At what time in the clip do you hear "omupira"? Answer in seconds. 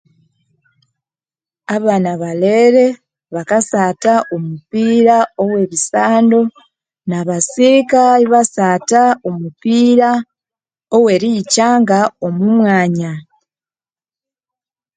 4.35-5.17, 9.29-10.09